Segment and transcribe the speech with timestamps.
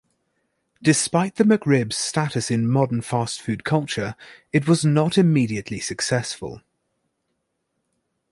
[0.81, 4.15] Despite the McRib's status in modern fast food culture,
[4.51, 6.63] it was not immediately successful.